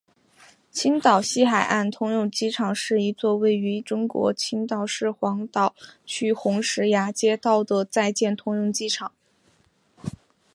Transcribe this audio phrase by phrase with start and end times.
[0.71, 5.75] 青岛西海岸通用机场是一座位于中国青岛市黄岛
[6.07, 9.11] 区红石崖街道的在建通用机场。